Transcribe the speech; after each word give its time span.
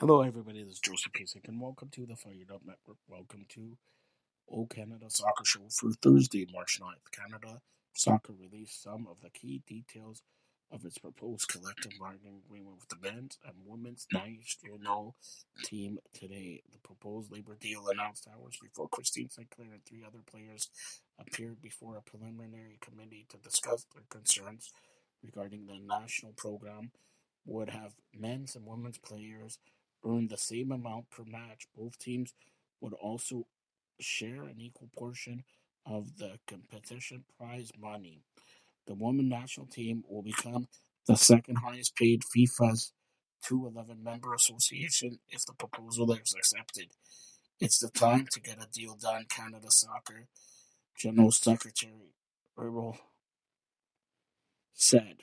Hello, 0.00 0.22
everybody. 0.22 0.62
This 0.62 0.74
is 0.74 0.78
Joseph 0.78 1.10
Pasek, 1.10 1.48
and 1.48 1.60
welcome 1.60 1.88
to 1.88 2.06
the 2.06 2.14
Fired 2.14 2.52
Up 2.54 2.62
Network. 2.64 2.98
Welcome 3.08 3.46
to 3.48 3.76
O 4.48 4.64
Canada 4.66 5.06
Soccer 5.08 5.44
Show 5.44 5.66
for 5.72 5.90
Thursday, 5.90 6.46
March 6.52 6.78
9th. 6.80 7.10
Canada 7.10 7.60
Soccer 7.94 8.32
released 8.32 8.80
some 8.80 9.08
of 9.10 9.20
the 9.22 9.30
key 9.30 9.60
details 9.66 10.22
of 10.70 10.84
its 10.84 10.98
proposed 10.98 11.48
collective 11.48 11.98
bargaining 11.98 12.40
agreement 12.46 12.76
with 12.78 12.88
the 12.90 13.10
men's 13.10 13.38
and 13.44 13.54
women's 13.66 14.06
national 14.12 15.16
team 15.64 15.98
today. 16.14 16.62
The 16.70 16.78
proposed 16.78 17.32
labor 17.32 17.56
deal 17.60 17.88
announced 17.88 18.28
hours 18.28 18.56
before 18.62 18.86
Christine 18.86 19.30
Sinclair 19.30 19.72
and 19.72 19.84
three 19.84 20.04
other 20.06 20.22
players 20.24 20.70
appeared 21.18 21.60
before 21.60 21.96
a 21.96 22.02
preliminary 22.08 22.78
committee 22.80 23.26
to 23.30 23.36
discuss 23.38 23.84
their 23.92 24.04
concerns 24.08 24.70
regarding 25.24 25.66
the 25.66 25.80
national 25.84 26.34
program 26.34 26.92
would 27.44 27.70
have 27.70 27.94
men's 28.14 28.54
and 28.54 28.64
women's 28.64 28.98
players 28.98 29.58
earn 30.04 30.28
the 30.28 30.36
same 30.38 30.72
amount 30.72 31.10
per 31.10 31.24
match. 31.24 31.66
Both 31.76 31.98
teams 31.98 32.34
would 32.80 32.94
also 32.94 33.46
share 34.00 34.44
an 34.44 34.60
equal 34.60 34.90
portion 34.96 35.44
of 35.86 36.18
the 36.18 36.38
competition 36.46 37.24
prize 37.38 37.70
money. 37.78 38.22
The 38.86 38.94
women 38.94 39.28
national 39.28 39.66
team 39.66 40.04
will 40.08 40.22
become 40.22 40.68
the 41.06 41.16
second 41.16 41.56
highest 41.56 41.96
paid 41.96 42.22
FIFA's 42.22 42.92
211 43.44 44.02
member 44.02 44.34
association 44.34 45.18
if 45.28 45.44
the 45.46 45.54
proposal 45.54 46.12
is 46.12 46.34
accepted. 46.36 46.88
It's 47.60 47.78
the 47.78 47.90
time 47.90 48.26
to 48.32 48.40
get 48.40 48.62
a 48.62 48.68
deal 48.72 48.96
done, 48.96 49.26
Canada 49.28 49.68
Soccer 49.70 50.28
General 50.96 51.30
Secretary 51.30 52.14
Earl 52.56 52.98
said. 54.74 55.18